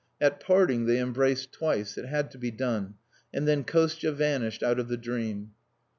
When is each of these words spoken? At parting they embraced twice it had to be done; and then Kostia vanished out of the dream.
At 0.19 0.39
parting 0.39 0.85
they 0.87 0.97
embraced 0.97 1.51
twice 1.51 1.95
it 1.95 2.07
had 2.07 2.31
to 2.31 2.39
be 2.39 2.49
done; 2.49 2.95
and 3.31 3.47
then 3.47 3.63
Kostia 3.63 4.11
vanished 4.11 4.63
out 4.63 4.79
of 4.79 4.87
the 4.87 4.97
dream. 4.97 5.51